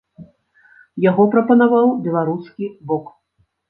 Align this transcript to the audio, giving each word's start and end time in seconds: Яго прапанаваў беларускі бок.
Яго 1.09 1.27
прапанаваў 1.37 1.95
беларускі 2.09 2.75
бок. 2.91 3.19